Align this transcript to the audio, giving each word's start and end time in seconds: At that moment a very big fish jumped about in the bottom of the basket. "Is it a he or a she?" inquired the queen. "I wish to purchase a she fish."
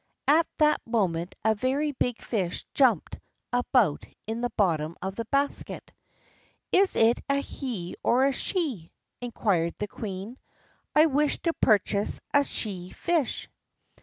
At 0.27 0.47
that 0.57 0.81
moment 0.83 1.35
a 1.45 1.53
very 1.53 1.91
big 1.91 2.23
fish 2.23 2.65
jumped 2.73 3.19
about 3.53 4.03
in 4.25 4.41
the 4.41 4.49
bottom 4.57 4.95
of 4.99 5.15
the 5.15 5.25
basket. 5.25 5.93
"Is 6.71 6.95
it 6.95 7.19
a 7.29 7.35
he 7.35 7.95
or 8.03 8.25
a 8.25 8.31
she?" 8.33 8.91
inquired 9.21 9.75
the 9.77 9.87
queen. 9.87 10.39
"I 10.95 11.05
wish 11.05 11.39
to 11.43 11.53
purchase 11.53 12.19
a 12.33 12.43
she 12.43 12.89
fish." 12.89 13.47